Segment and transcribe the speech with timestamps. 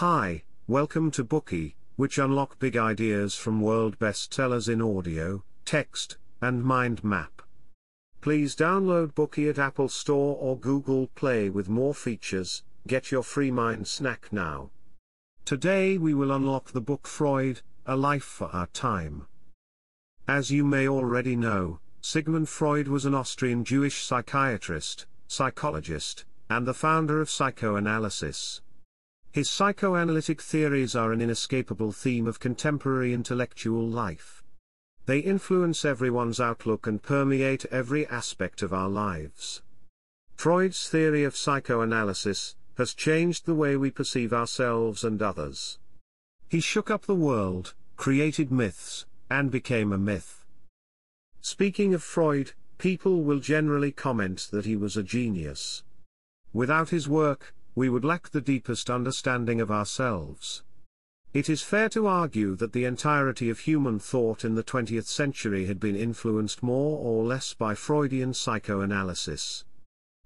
[0.00, 6.62] Hi, welcome to Bookey, which unlock big ideas from world bestsellers in audio, text, and
[6.62, 7.40] mind map.
[8.20, 12.62] Please download Bookey at Apple Store or Google Play with more features.
[12.86, 14.68] Get your free mind snack now.
[15.46, 19.26] Today we will unlock the book Freud, A Life for Our Time.
[20.28, 26.74] As you may already know, Sigmund Freud was an Austrian Jewish psychiatrist, psychologist, and the
[26.74, 28.60] founder of psychoanalysis.
[29.36, 34.42] His psychoanalytic theories are an inescapable theme of contemporary intellectual life.
[35.04, 39.60] They influence everyone's outlook and permeate every aspect of our lives.
[40.36, 45.78] Freud's theory of psychoanalysis has changed the way we perceive ourselves and others.
[46.48, 50.46] He shook up the world, created myths, and became a myth.
[51.42, 55.82] Speaking of Freud, people will generally comment that he was a genius.
[56.54, 60.62] Without his work, we would lack the deepest understanding of ourselves.
[61.34, 65.66] It is fair to argue that the entirety of human thought in the 20th century
[65.66, 69.66] had been influenced more or less by Freudian psychoanalysis.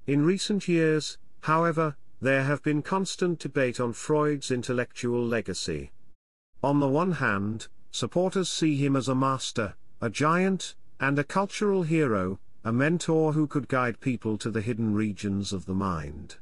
[0.07, 5.91] In recent years, however, there have been constant debate on Freud's intellectual legacy.
[6.63, 11.83] On the one hand, supporters see him as a master, a giant, and a cultural
[11.83, 16.37] hero, a mentor who could guide people to the hidden regions of the mind.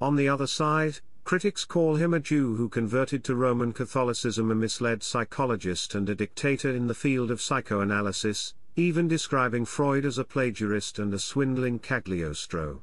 [0.00, 4.54] On the other side, critics call him a Jew who converted to Roman Catholicism, a
[4.54, 10.24] misled psychologist and a dictator in the field of psychoanalysis, even describing Freud as a
[10.24, 12.82] plagiarist and a swindling Cagliostro.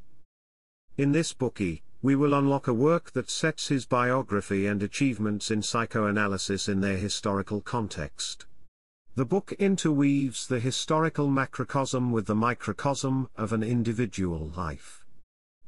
[0.97, 5.61] In this bookie, we will unlock a work that sets his biography and achievements in
[5.61, 8.45] psychoanalysis in their historical context.
[9.16, 15.05] The book interweaves the historical macrocosm with the microcosm of an individual life.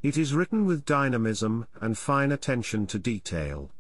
[0.04, 3.72] It is written with dynamism and fine attention to detail.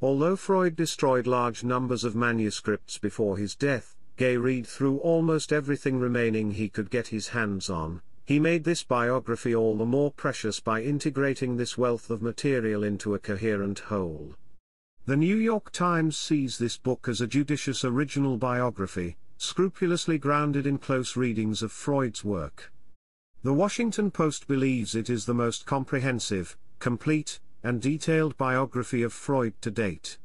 [0.00, 5.98] Although Freud destroyed large numbers of manuscripts before his death, Gay read through almost everything
[5.98, 10.60] remaining he could get his hands on, he made this biography all the more precious
[10.60, 14.34] by integrating this wealth of material into a coherent whole.
[15.06, 20.78] The New York Times sees this book as a judicious original biography, scrupulously grounded in
[20.78, 22.72] close readings of Freud's work.
[23.44, 29.54] The Washington Post believes it is the most comprehensive, complete, and detailed biography of Freud
[29.62, 30.16] to date.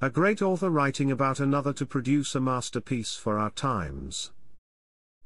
[0.00, 4.32] A great author writing about another to produce a masterpiece for our times.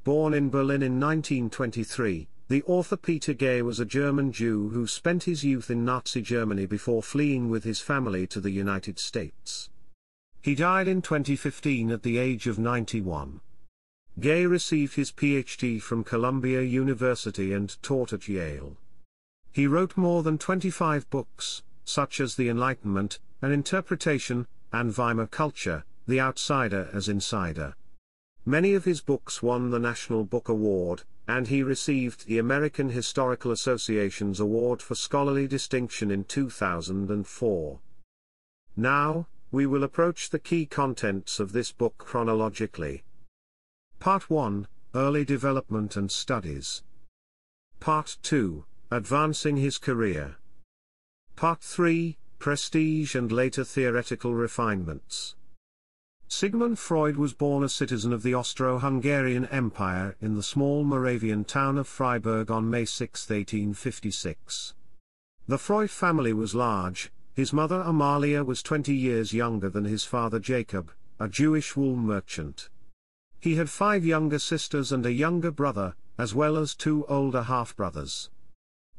[0.03, 5.25] Born in Berlin in 1923, the author Peter Gay was a German Jew who spent
[5.25, 9.71] his youth in Nazi Germany before fleeing with his family to the United States.
[10.43, 13.41] He died in 2015 at the age of 91.
[14.21, 18.77] Gay received his PhD from Columbia University and taught at Yale.
[19.51, 25.85] He wrote more than 25 books, such as The Enlightenment, An Interpretation, and Weimar Culture,
[26.07, 27.75] The Outsider as Insider.
[28.47, 33.51] Many of his books won the National Book Award, and he received the American Historical
[33.51, 37.81] Association's Award for Scholarly Distinction in 2004.
[38.77, 43.03] Now, we will approach the key contents of this book chronologically.
[44.05, 46.83] Part 1 Early Development and Studies.
[47.81, 50.37] Part 2 Advancing his career.
[51.37, 55.37] Part 3 Prestige and later theoretical refinements.
[56.29, 61.79] Sigmund Freud was born a citizen of the Austro-Hungarian Empire in the small Moravian town
[61.79, 64.75] of Freiberg on May 6, 1856.
[65.49, 70.39] The Freud family was large, his mother Amalia was 20 years younger than his father
[70.39, 72.69] Jacob, a Jewish wool merchant.
[73.44, 78.31] He had five younger sisters and a younger brother, as well as two older half-brothers.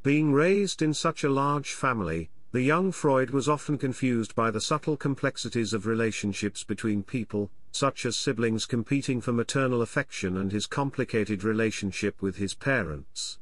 [0.04, 4.60] Being raised in such a large family, the young Freud was often confused by the
[4.60, 10.68] subtle complexities of relationships between people, such as siblings competing for maternal affection and his
[10.68, 13.40] complicated relationship with his parents.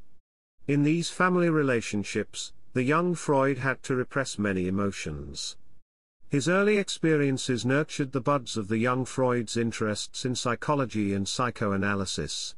[0.66, 5.59] In these family relationships, the young Freud had to repress many emotions.
[6.34, 12.57] His early experiences nurtured the buds of the young Freud's interests in psychology and psychoanalysis.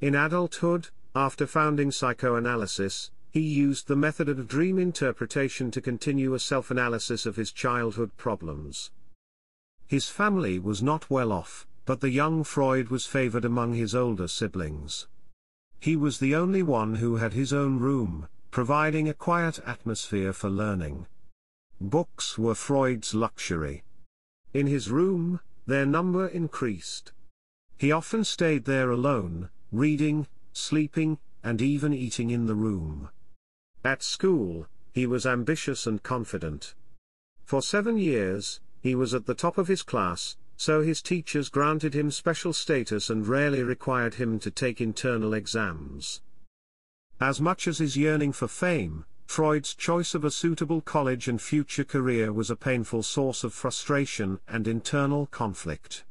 [0.00, 6.40] In adulthood, after founding psychoanalysis, he used the method of dream interpretation to continue a
[6.40, 8.90] self-analysis of his childhood problems.
[9.86, 14.26] His family was not well off, but the young Freud was favored among his older
[14.26, 15.06] siblings.
[15.78, 20.50] He was the only one who had his own room, providing a quiet atmosphere for
[20.50, 21.06] learning.
[21.80, 23.84] Books were Freud's luxury.
[24.54, 27.12] In his room, their number increased.
[27.76, 33.10] He often stayed there alone, reading, sleeping, and even eating in the room.
[33.84, 36.74] At school, he was ambitious and confident.
[37.44, 41.94] For seven years, he was at the top of his class, so his teachers granted
[41.94, 46.22] him special status and rarely required him to take internal exams.
[47.20, 51.84] As much as his yearning for fame, Freud's choice of a suitable college and future
[51.84, 56.04] career was a painful source of frustration and internal conflict.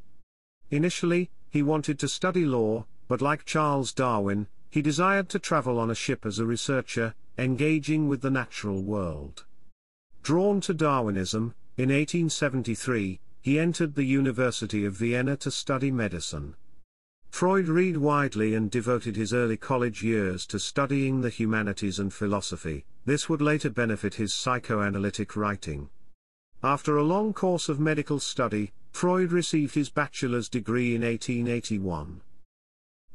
[0.69, 5.89] Initially, he wanted to study law, but like Charles Darwin, he desired to travel on
[5.89, 9.45] a ship as a researcher, engaging with the natural world.
[10.21, 16.55] Drawn to Darwinism, in 1873, he entered the University of Vienna to study medicine.
[17.29, 22.85] Freud read widely and devoted his early college years to studying the humanities and philosophy,
[23.05, 25.89] this would later benefit his psychoanalytic writing.
[26.63, 32.21] After a long course of medical study, Freud received his bachelor's degree in 1881.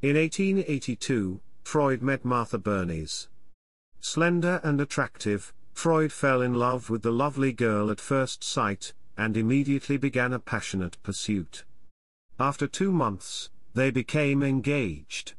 [0.03, 3.29] In 1882, Freud met Martha Bernays.
[4.01, 9.37] Slender and attractive, Freud fell in love with the lovely girl at first sight, and
[9.37, 11.65] immediately began a passionate pursuit.
[12.39, 15.35] After two months, they became engaged.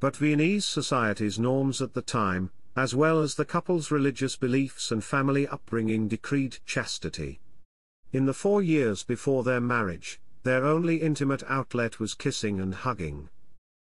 [0.00, 5.02] But Viennese society's norms at the time, as well as the couple's religious beliefs and
[5.02, 7.40] family upbringing decreed chastity.
[8.12, 13.30] In the four years before their marriage, their only intimate outlet was kissing and hugging.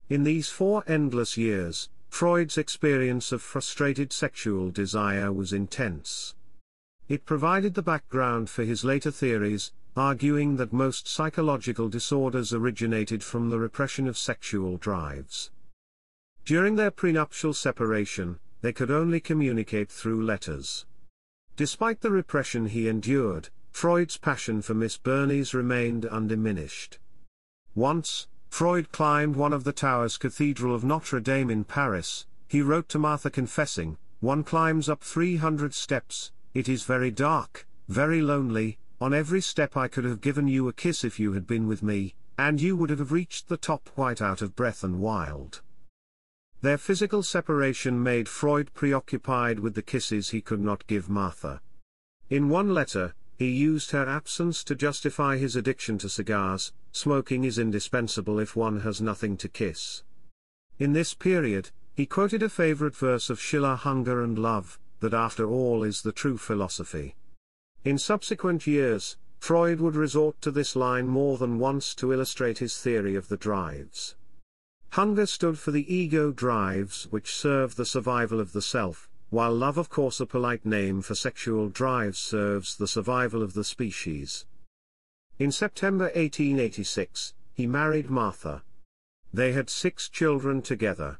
[0.08, 6.34] In these four endless years, Freud's experience of frustrated sexual desire was intense.
[7.08, 13.48] It provided the background for his later theories, arguing that most psychological disorders originated from
[13.48, 15.52] the repression of sexual drives.
[16.44, 20.86] During their prenuptial separation, they could only communicate through letters.
[21.56, 26.98] Despite the repression he endured, Freud's passion for Miss Bernays remained undiminished.
[27.74, 32.88] Once, Freud climbed one of the towers Cathedral of Notre Dame in Paris, he wrote
[32.90, 39.12] to Martha confessing, one climbs up 300 steps, it is very dark, very lonely, on
[39.12, 42.14] every step I could have given you a kiss if you had been with me,
[42.38, 45.62] and you would have reached the top quite out of breath and wild.
[46.62, 51.60] Their physical separation made Freud preoccupied with the kisses he could not give Martha.
[52.30, 57.58] In one letter, he used her absence to justify his addiction to cigars, smoking is
[57.58, 60.04] indispensable if one has nothing to kiss.
[60.78, 65.50] In this period, he quoted a favorite verse of Schiller Hunger and Love, that after
[65.50, 67.16] all is the true philosophy.
[67.84, 72.78] In subsequent years, Freud would resort to this line more than once to illustrate his
[72.78, 74.14] theory of the drives.
[74.92, 79.78] Hunger stood for the ego drives which serve the survival of the self, while love
[79.78, 84.44] of course a polite name for sexual drives serves the survival of the species.
[85.38, 88.64] In September 1886, he married Martha.
[89.32, 91.18] They had six children together.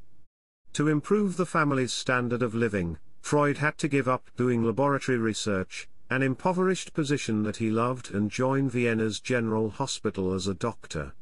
[0.74, 5.88] To improve the family's standard of living, Freud had to give up doing laboratory research,
[6.10, 11.14] an impoverished position that he loved and join Vienna's General Hospital as a doctor.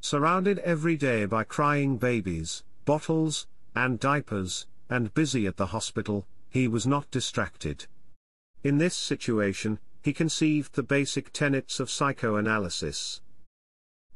[0.00, 6.66] Surrounded every day by crying babies, bottles, and diapers, and busy at the hospital, he
[6.68, 7.86] was not distracted.
[8.62, 13.20] In this situation, he conceived the basic tenets of psychoanalysis.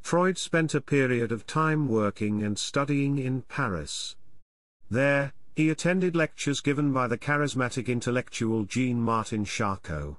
[0.00, 4.16] Freud spent a period of time working and studying in Paris.
[4.90, 10.16] There, he attended lectures given by the charismatic intellectual Jean-Martin Charcot.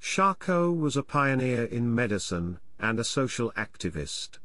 [0.00, 4.38] Charcot was a pioneer in medicine, and a social activist.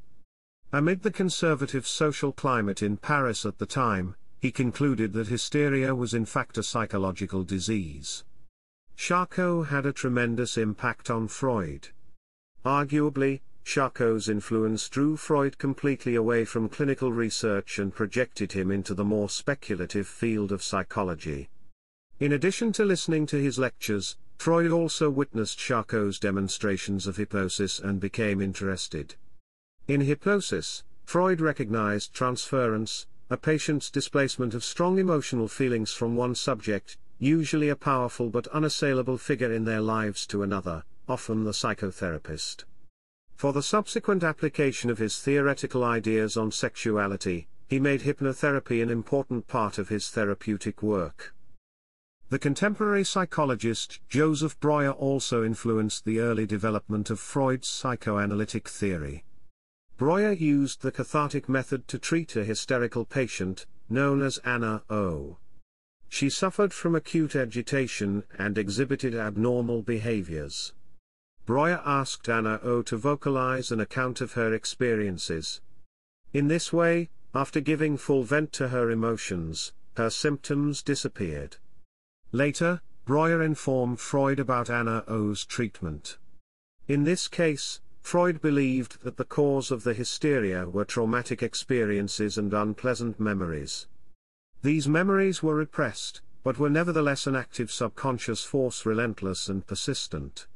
[0.73, 6.13] Amid the conservative social climate in Paris at the time, he concluded that hysteria was
[6.13, 8.25] in fact a psychological disease.
[8.97, 11.89] Charcot had a tremendous impact on Freud.
[12.65, 19.05] Arguably, Charcot's influence drew Freud completely away from clinical research and projected him into the
[19.05, 21.49] more speculative field of psychology.
[22.19, 27.99] In addition to listening to his lectures, Freud also witnessed Charcot's demonstrations of hypnosis and
[28.01, 29.15] became interested.
[29.87, 36.97] In hypnosis, Freud recognized transference, a patient's displacement of strong emotional feelings from one subject,
[37.19, 42.65] usually a powerful but unassailable figure in their lives to another, often the psychotherapist.
[43.37, 49.47] For the subsequent application of his theoretical ideas on sexuality, he made hypnotherapy an important
[49.47, 51.33] part of his therapeutic work.
[52.27, 59.23] The contemporary psychologist Joseph Breuer also influenced the early development of Freud's psychoanalytic theory.
[59.97, 65.37] Breuer used the cathartic method to treat a hysterical patient, known as Anna O.
[66.07, 70.73] She suffered from acute agitation and exhibited abnormal behaviors.
[71.47, 75.61] Breuer asked Anna O to vocalize an account of her experiences.
[76.31, 81.57] In this way, after giving full vent to her emotions, her symptoms disappeared.
[82.31, 86.17] Later, Breuer informed Freud about Anna O's treatment.
[86.87, 92.53] In this case, Freud believed that the cause of the hysteria were traumatic experiences and
[92.53, 93.85] unpleasant memories.
[94.61, 100.47] These memories were repressed, but were nevertheless an active subconscious force relentless and persistent.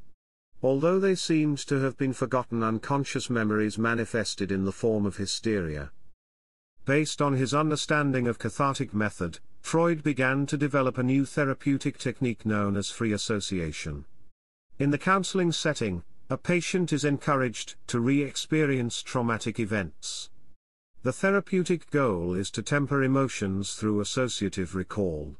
[0.64, 5.92] Although they seemed to have been forgotten unconscious memories manifested in the form of hysteria.
[6.86, 12.46] Based on his understanding of cathartic method, Freud began to develop a new therapeutic technique
[12.46, 14.06] known as free association.
[14.80, 20.30] In the counseling setting, a patient is encouraged to re-experience traumatic events.
[21.04, 25.36] The therapeutic goal is to temper emotions through associative recall.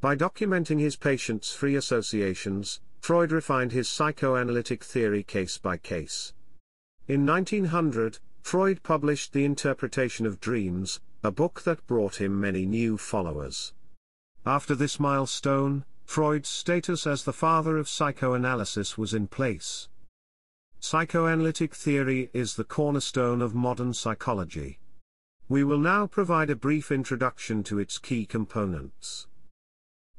[0.00, 6.32] By documenting his patient's free associations, Freud refined his psychoanalytic theory case by case.
[7.06, 12.98] In 1900, Freud published The Interpretation of Dreams, a book that brought him many new
[12.98, 13.72] followers.
[14.44, 19.88] After this milestone, Freud's status as the father of psychoanalysis was in place.
[20.80, 24.78] Psychoanalytic theory is the cornerstone of modern psychology.
[25.48, 29.26] We will now provide a brief introduction to its key components.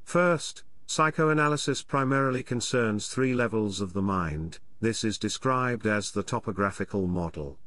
[0.02, 7.06] First, psychoanalysis primarily concerns three levels of the mind, this is described as the topographical
[7.06, 7.58] model.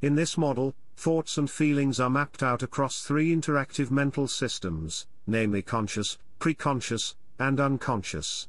[0.00, 5.60] In this model, thoughts and feelings are mapped out across three interactive mental systems, namely
[5.60, 8.48] conscious, preconscious, and unconscious.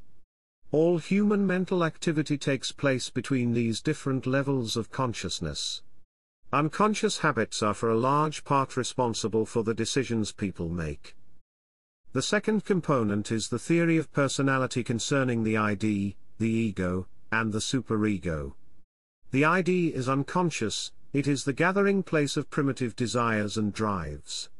[0.74, 5.82] All human mental activity takes place between these different levels of consciousness.
[6.52, 11.14] Unconscious habits are for a large part responsible for the decisions people make.
[12.12, 17.60] The second component is the theory of personality concerning the ID, the ego, and the
[17.60, 18.54] superego.
[19.30, 24.50] The ID is unconscious, it is the gathering place of primitive desires and drives.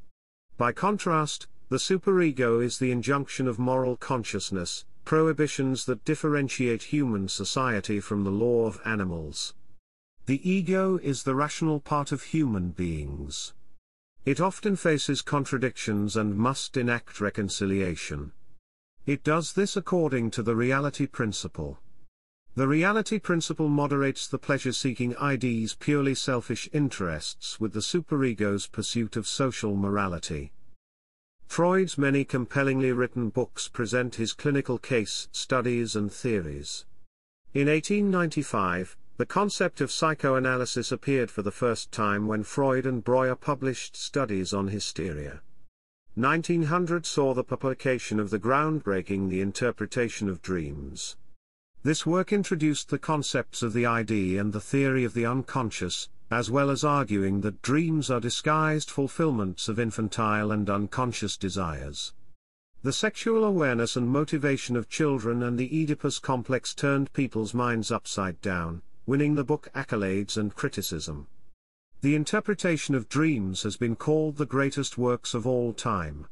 [0.58, 8.00] By contrast, the superego is the injunction of moral consciousness, prohibitions that differentiate human society
[8.00, 9.54] from the law of animals.
[10.26, 13.52] The ego is the rational part of human beings.
[14.24, 18.32] It often faces contradictions and must enact reconciliation.
[19.04, 21.78] It does this according to the reality principle.
[22.54, 29.26] The reality principle moderates the pleasure-seeking ID's purely selfish interests with the superego's pursuit of
[29.26, 30.52] social morality.
[31.46, 36.84] Freud's many compellingly written books present his clinical case studies and theories.
[37.52, 43.36] In 1895, the concept of psychoanalysis appeared for the first time when Freud and Breuer
[43.36, 45.40] published studies on hysteria.
[46.16, 51.16] 1900 saw the publication of the groundbreaking The Interpretation of Dreams.
[51.84, 56.50] This work introduced the concepts of the ID and the theory of the unconscious, as
[56.50, 62.12] well as arguing that dreams are disguised fulfillments of infantile and unconscious desires.
[62.82, 68.40] The sexual awareness and motivation of children and the Oedipus complex turned people's minds upside
[68.40, 71.28] down, winning the book accolades and criticism.
[72.00, 76.26] The interpretation of dreams has been called the greatest works of all time.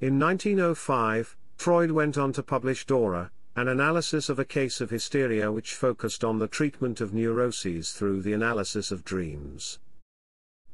[0.00, 5.50] In 1905, Freud went on to publish Dora, an analysis of a case of hysteria
[5.52, 9.78] which focused on the treatment of neuroses through the analysis of dreams.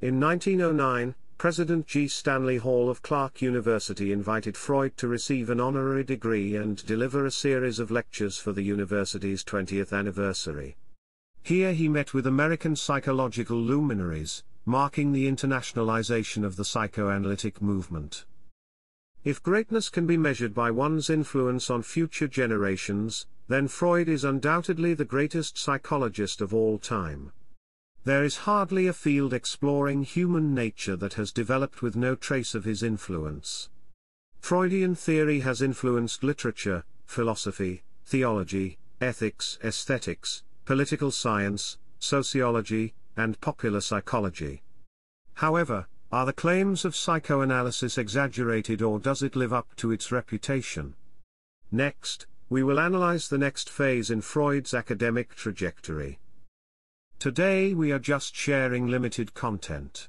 [0.00, 2.08] In 1909, President G.
[2.08, 7.30] Stanley Hall of Clark University invited Freud to receive an honorary degree and deliver a
[7.30, 10.76] series of lectures for the university's 20th anniversary.
[11.42, 18.24] Here he met with American psychological luminaries, marking the internationalization of the psychoanalytic movement.
[19.22, 24.94] If greatness can be measured by one's influence on future generations, then Freud is undoubtedly
[24.94, 27.32] the greatest psychologist of all time.
[28.04, 32.64] There is hardly a field exploring human nature that has developed with no trace of
[32.64, 33.68] his influence.
[34.40, 44.62] Freudian theory has influenced literature, philosophy, theology, ethics, aesthetics, political science, sociology, and popular psychology.
[45.34, 50.94] However, are the claims of psychoanalysis exaggerated or does it live up to its reputation?
[51.70, 56.18] Next, we will analyze the next phase in Freud's academic trajectory.
[57.20, 60.08] Today we are just sharing limited content.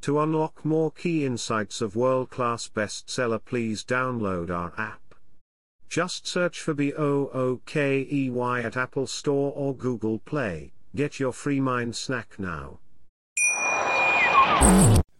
[0.00, 5.14] To unlock more key insights of world-class bestseller please download our app.
[5.88, 12.36] Just search for B-O-O-K-E-Y at Apple Store or Google Play, get your free mind snack
[12.38, 12.80] now.